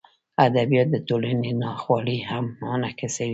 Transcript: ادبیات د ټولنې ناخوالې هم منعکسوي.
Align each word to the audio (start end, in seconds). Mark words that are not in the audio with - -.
ادبیات 0.45 0.87
د 0.91 0.97
ټولنې 1.07 1.51
ناخوالې 1.61 2.17
هم 2.29 2.45
منعکسوي. 2.61 3.29